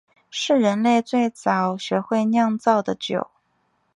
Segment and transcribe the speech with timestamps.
[0.31, 3.29] 是人类最早学会酿造的酒。